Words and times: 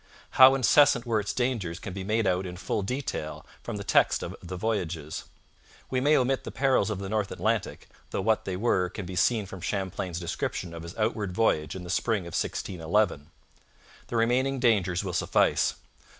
How 0.31 0.55
incessant 0.55 1.05
were 1.05 1.19
its 1.19 1.31
dangers 1.31 1.77
can 1.77 1.93
be 1.93 2.03
made 2.03 2.25
out 2.25 2.47
in 2.47 2.57
full 2.57 2.81
detail 2.81 3.45
from 3.61 3.77
the 3.77 3.83
text 3.83 4.23
of 4.23 4.35
the 4.41 4.57
Voyages. 4.57 5.25
We 5.91 6.01
may 6.01 6.17
omit 6.17 6.43
the 6.43 6.49
perils 6.49 6.89
of 6.89 6.97
the 6.97 7.07
North 7.07 7.31
Atlantic, 7.31 7.87
though 8.09 8.21
what 8.23 8.45
they 8.45 8.57
were 8.57 8.89
can 8.89 9.05
be 9.05 9.15
seen 9.15 9.45
from 9.45 9.61
Champlain's 9.61 10.19
description 10.19 10.73
of 10.73 10.81
his 10.81 10.97
outward 10.97 11.33
voyage 11.33 11.75
in 11.75 11.83
the 11.83 11.91
spring 11.91 12.21
of 12.23 12.33
1611. 12.33 13.29
The 14.07 14.15
remaining 14.15 14.59
dangers 14.59 15.03
will 15.03 15.13
suffice. 15.13 15.75